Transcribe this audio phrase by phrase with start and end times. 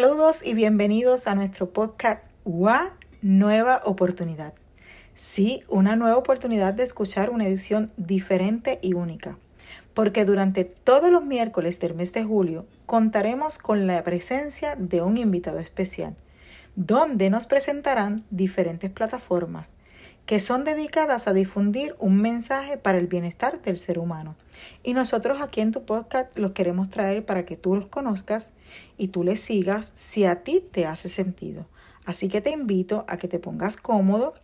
[0.00, 2.22] Saludos y bienvenidos a nuestro podcast
[3.20, 4.54] Nueva Oportunidad.
[5.16, 9.38] Sí, una nueva oportunidad de escuchar una edición diferente y única,
[9.94, 15.16] porque durante todos los miércoles del mes de julio contaremos con la presencia de un
[15.16, 16.14] invitado especial,
[16.76, 19.68] donde nos presentarán diferentes plataformas
[20.28, 24.36] que son dedicadas a difundir un mensaje para el bienestar del ser humano.
[24.82, 28.52] Y nosotros aquí en tu podcast los queremos traer para que tú los conozcas
[28.98, 31.64] y tú les sigas si a ti te hace sentido.
[32.04, 34.34] Así que te invito a que te pongas cómodo,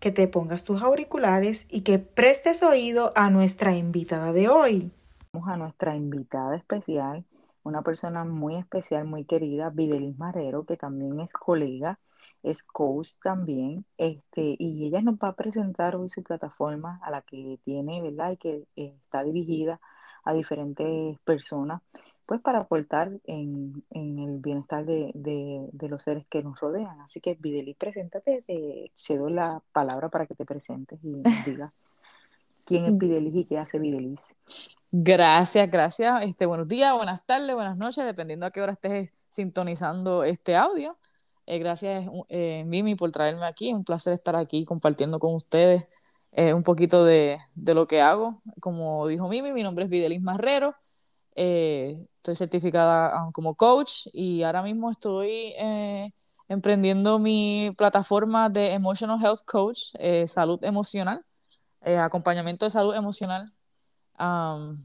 [0.00, 4.90] que te pongas tus auriculares y que prestes oído a nuestra invitada de hoy.
[5.32, 7.24] Vamos a nuestra invitada especial,
[7.68, 11.98] una persona muy especial, muy querida, Videlis Marrero, que también es colega
[12.42, 17.22] es coach también, este, y ella nos va a presentar hoy su plataforma a la
[17.22, 18.32] que tiene, ¿verdad?
[18.32, 19.80] Y que eh, está dirigida
[20.24, 21.82] a diferentes personas,
[22.26, 27.00] pues para aportar en, el bienestar de, los seres que nos rodean.
[27.00, 31.98] Así que, Videlis, preséntate, te cedo la palabra para que te presentes y digas
[32.66, 34.36] quién es Videlis y qué hace Videlis.
[34.90, 36.22] Gracias, gracias.
[36.22, 40.98] Este, buenos días, buenas tardes, buenas noches, dependiendo a qué hora estés sintonizando este audio.
[41.44, 43.68] Eh, gracias, eh, Mimi, por traerme aquí.
[43.68, 45.86] Es un placer estar aquí compartiendo con ustedes
[46.32, 48.42] eh, un poquito de, lo que hago.
[48.60, 50.74] Como dijo Mimi, mi nombre es Videlis Marrero.
[51.34, 55.54] estoy certificada um, como coach y ahora mismo estoy
[56.48, 59.94] emprendiendo mi plataforma de Emotional Health Coach,
[60.26, 61.24] salud emocional,
[61.82, 63.52] acompañamiento de salud emocional.
[64.18, 64.76] Um,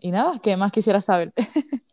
[0.00, 1.32] y nada, ¿qué más quisiera saber?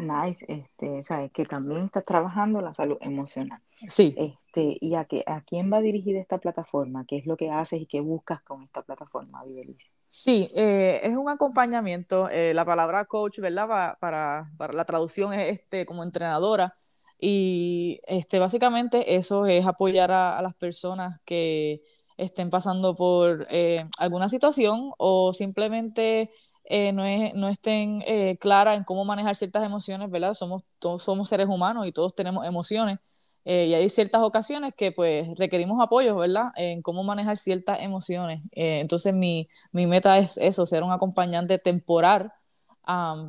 [0.00, 3.60] Nice, este, sabes que también estás trabajando la salud emocional.
[3.86, 4.14] Sí.
[4.16, 7.04] Este, ¿y a, qué, a quién va dirigida esta plataforma?
[7.06, 9.92] ¿Qué es lo que haces y qué buscas con esta plataforma, Vivelis?
[10.08, 12.28] Sí, eh, es un acompañamiento.
[12.30, 13.68] Eh, la palabra coach, ¿verdad?
[14.00, 16.74] para, para, la traducción es este, como entrenadora.
[17.18, 21.82] Y este, básicamente eso es apoyar a, las personas que
[22.20, 26.30] estén pasando por eh, alguna situación o simplemente
[26.64, 27.02] eh, no,
[27.34, 30.34] no, estén eh, claras en cómo manejar ciertas emociones, ¿verdad?
[30.34, 32.98] Somos, todos somos seres humanos y todos tenemos emociones.
[33.42, 36.52] Y hay ciertas ocasiones que pues requerimos apoyo, ¿verdad?
[36.56, 38.42] En cómo manejar ciertas emociones.
[38.52, 42.32] entonces mi, mi, meta es eso, ser un acompañante temporal,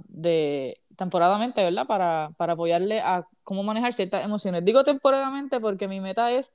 [0.10, 1.88] de, temporadamente, ¿verdad?
[1.88, 4.64] Para, para apoyarle a cómo manejar ciertas emociones.
[4.66, 6.54] Digo temporalmente porque mi meta es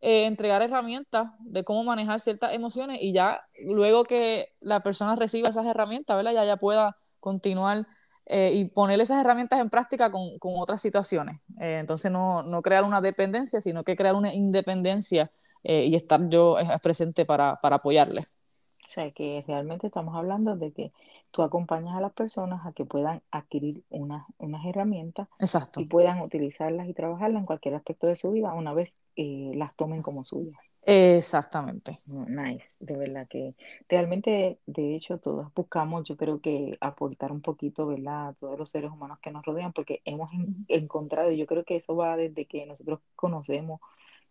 [0.00, 5.48] eh, entregar herramientas de cómo manejar ciertas emociones y ya luego que la persona reciba
[5.48, 6.32] esas herramientas, ¿verdad?
[6.32, 7.86] Ya, ya pueda continuar
[8.26, 11.40] eh, y poner esas herramientas en práctica con, con otras situaciones.
[11.60, 15.30] Eh, entonces no, no, crear una dependencia, sino que crear una independencia
[15.64, 18.20] y estar yo presente para, para apoyarle.
[18.20, 20.92] O sea, que realmente estamos hablando de que
[21.30, 25.80] tú acompañas a las personas a que puedan adquirir unas, unas herramientas Exacto.
[25.80, 29.74] y puedan utilizarlas y trabajarlas en cualquier aspecto de su vida una vez eh, las
[29.74, 30.70] tomen como suyas.
[30.82, 31.98] Exactamente.
[32.06, 33.54] Nice, de verdad que
[33.88, 38.28] realmente, de hecho, todos buscamos, yo creo que aportar un poquito, ¿verdad?
[38.28, 40.30] A todos los seres humanos que nos rodean, porque hemos
[40.68, 43.80] encontrado, yo creo que eso va desde que nosotros conocemos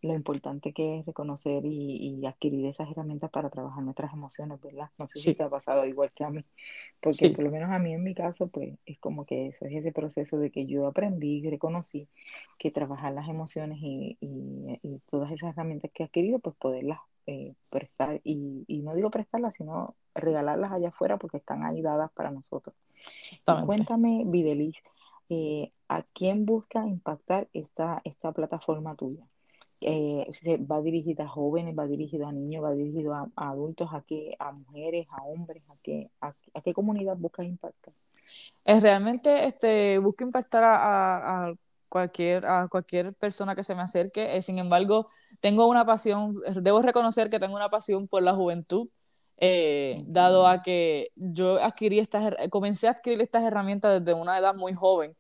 [0.02, 4.90] lo importante que es reconocer y, adquirir esas herramientas para trabajar nuestras emociones, ¿verdad?
[4.98, 6.44] No sé si te ha pasado igual que a mí,
[7.00, 9.74] porque por lo menos a mí en mi caso, pues es como que eso es
[9.74, 12.08] ese proceso de que yo aprendí y reconocí
[12.60, 14.18] que trabajar las emociones y,
[15.10, 19.96] todas esas herramientas que he adquirido, pues poderlas eh, prestar, y, no digo prestarlas, sino
[20.14, 22.76] regalarlas allá afuera porque están ahí dadas para nosotros.
[23.66, 24.76] cuéntame, Videlis,
[25.30, 29.26] eh, ¿a quién busca impactar esta, esta plataforma tuya?
[29.82, 30.28] Eh,
[30.70, 34.52] va dirigido a jóvenes, va dirigido a niños, va dirigido a, adultos, a qué, a
[34.52, 36.34] mujeres, a hombres, a qué, a,
[36.64, 37.94] qué comunidad busca impactar.
[38.66, 41.54] Es realmente este, busco impactar a,
[41.90, 44.36] cualquier, a cualquier persona que se me acerque.
[44.36, 45.10] Eh, sin embargo,
[45.40, 48.90] tengo una pasión, debo reconocer que tengo una pasión por la juventud.
[49.40, 54.56] Eh, dado a que yo adquirí estas, comencé a adquirir estas herramientas desde una edad
[54.56, 55.16] muy joven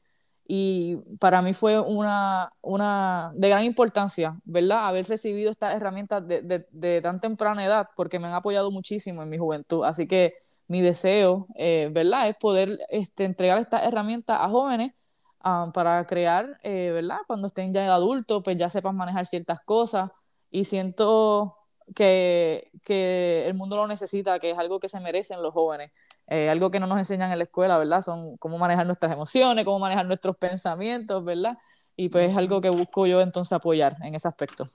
[0.50, 4.88] y para mí fue una, una de gran importancia, ¿verdad?
[4.88, 9.30] Haber recibido estas herramientas de, de, tan temprana edad, porque me han apoyado muchísimo en
[9.30, 9.84] mi juventud.
[9.84, 10.36] Así que
[10.68, 12.30] mi deseo, eh, ¿verdad?
[12.30, 14.94] Es poder este, entregar estas herramientas a jóvenes
[15.42, 17.18] ah, para crear, eh, ¿verdad?
[17.28, 20.12] Cuando estén ya adultos, pues ya sepan manejar ciertas cosas.
[20.50, 21.58] Y siento
[21.94, 25.92] que, que el mundo lo necesita, que es algo que se merecen los jóvenes.
[26.28, 28.02] Eh, algo que no nos enseñan en la escuela, ¿verdad?
[28.02, 31.58] Son cómo manejar nuestras emociones, cómo manejar nuestros pensamientos, ¿verdad?
[31.96, 34.66] Y pues es algo que busco yo entonces apoyar en ese aspecto.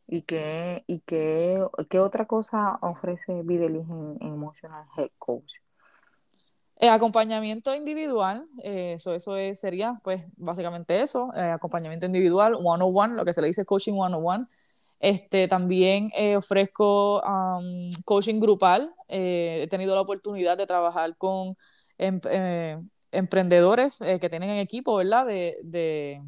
[0.07, 5.53] ¿Y qué, y qué, qué otra cosa ofrece Videlis en, en Emotional Head Coach?
[6.83, 13.23] Eh, acompañamiento individual, eh, eso, eso sería pues básicamente eso, eh, acompañamiento individual, one-on-one, lo
[13.23, 14.47] que se le dice coaching one-on-one.
[14.99, 17.21] Este, también ofrezco
[18.03, 21.55] coaching grupal, he tenido la oportunidad de trabajar con
[21.97, 22.19] em,
[23.11, 25.25] emprendedores que tienen equipo, ¿verdad?
[25.25, 26.21] De, de,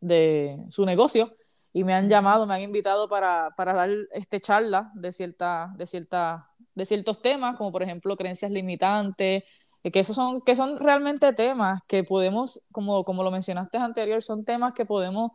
[0.00, 1.34] de, su negocio
[1.72, 5.86] y me han llamado, me han invitado para, para dar este charla de, cierta, de,
[5.86, 9.44] cierta, de ciertos temas, como por ejemplo creencias limitantes,
[9.90, 14.44] que esos son, que son realmente temas que podemos, como, como lo mencionaste anterior, son
[14.44, 15.32] temas que podemos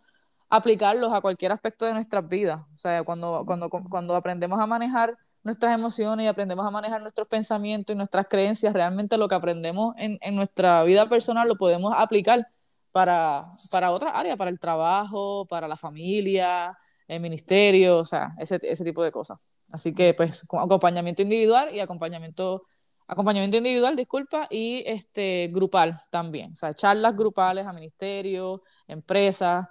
[0.49, 2.65] aplicarlos a cualquier aspecto de nuestras vidas.
[2.73, 7.27] O sea, cuando, cuando, cuando aprendemos a manejar nuestras emociones y aprendemos a manejar nuestros
[7.27, 11.93] pensamientos y nuestras creencias, realmente lo que aprendemos en, en nuestra vida personal lo podemos
[11.95, 12.47] aplicar
[12.91, 16.77] para, para otras áreas, para el trabajo, para la familia,
[17.07, 19.49] el ministerio, o sea, ese, ese tipo de cosas.
[19.71, 22.63] Así que, pues, acompañamiento individual y acompañamiento
[23.07, 29.67] acompañamiento individual, disculpa, y este grupal también, o sea, charlas grupales a ministerios, empresas,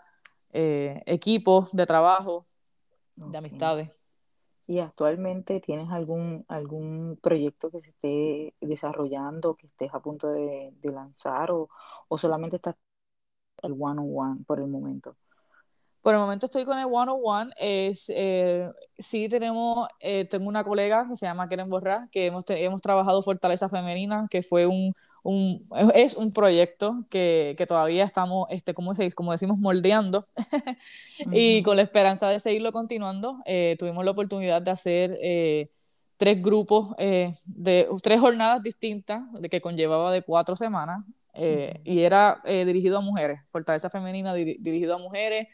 [0.52, 2.46] eh, equipos de trabajo,
[3.14, 3.90] de amistades.
[4.66, 10.72] ¿Y actualmente tienes algún, algún proyecto que se esté desarrollando, que estés a punto de,
[10.82, 11.68] lanzar o,
[12.08, 12.74] o solamente estás
[13.62, 15.16] el one on one por el momento?
[16.06, 17.50] Por el momento estoy con el 101.
[17.58, 22.44] Es, eh, sí tenemos, eh, tengo una colega que se llama Keren Borra, que hemos,
[22.46, 24.94] hemos trabajado Fortaleza Femenina, que fue un,
[25.24, 30.24] un es un proyecto que, que, todavía estamos, este, como, como decimos, moldeando.
[31.32, 35.72] y con la esperanza de seguirlo continuando, eh, tuvimos la oportunidad de hacer eh,
[36.18, 41.04] tres grupos, de tres jornadas distintas, de que conllevaba de cuatro semanas.
[41.34, 45.48] Y era dirigido a mujeres, Fortaleza Femenina dirigido a mujeres,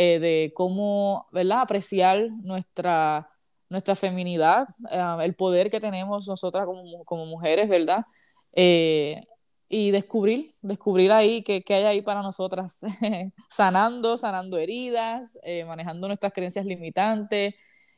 [0.00, 1.62] eh, de cómo ¿verdad?
[1.62, 3.28] apreciar nuestra,
[3.68, 8.04] nuestra feminidad, eh, el poder que tenemos nosotras como, como mujeres, ¿verdad?
[8.52, 9.20] Eh,
[9.68, 12.78] y descubrir, descubrir ahí qué, hay ahí para nosotras,
[13.50, 15.36] sanando, sanando heridas,
[15.66, 17.56] manejando nuestras creencias limitantes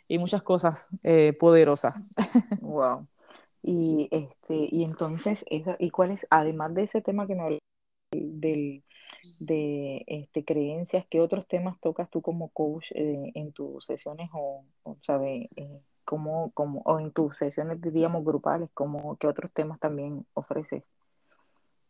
[0.08, 0.96] y muchas cosas
[1.38, 2.12] poderosas.
[2.62, 3.06] wow.
[3.62, 7.58] Y este, y entonces, ¿y cuál es, además de ese tema que nos
[8.10, 8.82] del,
[9.38, 14.64] de este, creencias, ¿qué otros temas tocas tú como coach eh, en tus sesiones o,
[14.82, 19.78] o sabe, eh, como, como, o en tus sesiones, digamos, grupales, como, ¿qué otros temas
[19.78, 20.84] también ofreces?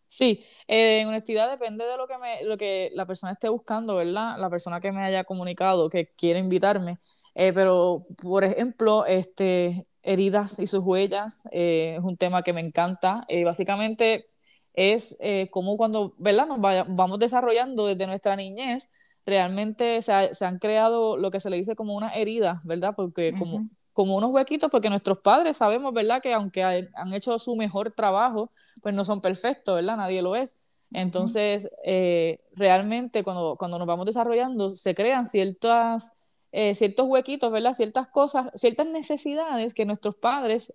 [0.09, 3.95] Sí, eh, en honestidad depende de lo que, me, lo que la persona esté buscando,
[3.95, 4.37] ¿verdad?
[4.39, 6.99] La persona que me haya comunicado, que quiere invitarme.
[7.35, 13.25] pero, por ejemplo, este, heridas y sus huellas es un tema que me encanta.
[13.45, 14.31] básicamente,
[14.75, 16.47] es eh, como cuando ¿verdad?
[16.47, 18.91] nos vamos desarrollando desde nuestra niñez,
[19.27, 22.95] realmente se, se, han creado lo que se le dice como una herida, ¿verdad?
[22.97, 26.23] Porque como, como unos huequitos, porque nuestros padres sabemos, ¿verdad?
[26.23, 28.50] Que aunque han hecho su mejor trabajo,
[28.83, 29.97] pues no son perfectos, ¿verdad?
[29.97, 30.57] Nadie lo es.
[30.93, 36.17] Entonces, eh, realmente cuando, cuando nos vamos desarrollando, se crean ciertas,
[36.50, 37.75] eh, ciertos huequitos, ¿verdad?
[37.75, 40.73] Ciertas cosas, ciertas necesidades que nuestros padres,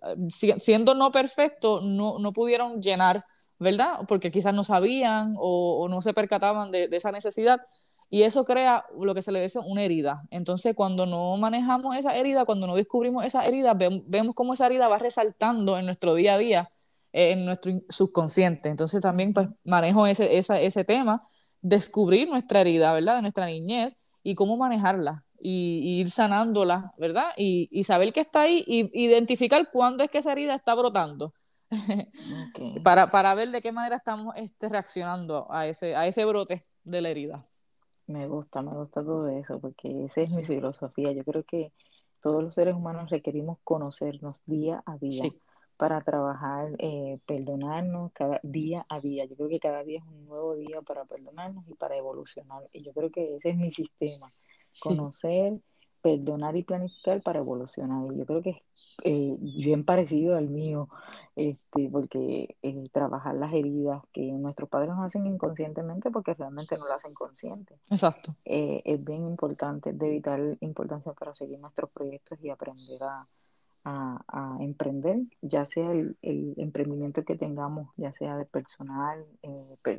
[0.58, 3.24] siendo no perfectos, no, no pudieron llenar
[3.58, 4.00] ¿verdad?
[4.08, 7.60] Porque quizás no sabían o, no se percataban de, esa necesidad
[8.10, 10.22] y eso crea lo que se le dice una herida.
[10.30, 14.88] Entonces, cuando no manejamos esa herida, cuando no descubrimos esa herida, vemos cómo esa herida
[14.88, 16.70] va resaltando en nuestro día a día,
[17.12, 18.68] eh, en nuestro subconsciente.
[18.68, 21.22] Entonces, también pues, manejo ese, tema,
[21.62, 23.16] descubrir nuestra herida, ¿verdad?
[23.16, 25.24] De nuestra niñez y cómo manejarla.
[25.38, 27.26] y, ir sanándola, ¿verdad?
[27.36, 31.34] Y, y, saber que está ahí y identificar cuándo es que esa herida está brotando.
[32.84, 37.00] Para, para ver de qué manera estamos este, reaccionando a ese, a ese brote de
[37.00, 37.46] la herida.
[38.06, 41.12] Me gusta, me gusta todo eso, porque esa es mi filosofía.
[41.12, 41.72] Yo creo que
[42.22, 45.30] todos los seres humanos requerimos conocernos día a día
[45.76, 49.24] para trabajar, eh, perdonarnos cada día a día.
[49.26, 52.62] Yo creo que cada día es un nuevo día para perdonarnos y para evolucionar.
[52.72, 54.32] Y yo creo que ese es mi sistema,
[54.80, 55.54] conocer,
[56.06, 58.12] perdonar y planificar para evolucionar.
[58.12, 60.88] Y yo creo que es eh, bien parecido al mío,
[61.34, 66.86] este, porque eh, trabajar las heridas que nuestros padres nos hacen inconscientemente porque realmente no
[66.86, 67.74] lo hacen consciente.
[67.90, 68.36] Exacto.
[68.44, 73.26] Eh, es bien importante, de vital importancia para seguir nuestros proyectos y aprender a,
[74.28, 79.26] a, emprender, ya sea el, el, emprendimiento que tengamos, ya sea de personal,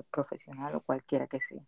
[0.10, 1.64] profesional o cualquiera que sea.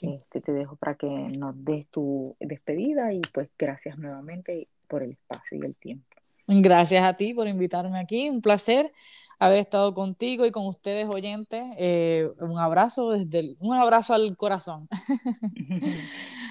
[0.00, 5.12] Este, te dejo para que nos des tu despedida y pues gracias nuevamente por el
[5.12, 6.06] espacio y el tiempo.
[6.46, 8.92] Gracias a ti por invitarme aquí, un placer
[9.38, 11.64] haber estado contigo y con ustedes oyentes.
[11.78, 14.88] Eh, un abrazo desde un abrazo al corazón.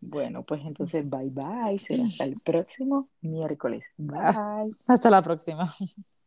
[0.00, 1.78] Bueno, pues entonces bye bye.
[1.78, 3.84] Será hasta el próximo miércoles.
[3.96, 4.70] Bye.
[4.86, 5.70] Hasta la próxima.